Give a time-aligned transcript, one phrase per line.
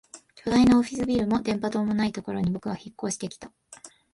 [0.33, 3.51] 巨大なオフィスビルも電波塔もないところに僕は引っ越してきた